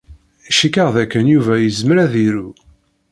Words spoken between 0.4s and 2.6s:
Cikkeɣ dakken Yuba yezmer ad iru.